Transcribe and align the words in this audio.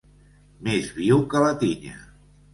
Més 0.67 0.89
viu 1.01 1.21
que 1.35 1.43
la 1.45 1.53
tinya. 1.67 1.95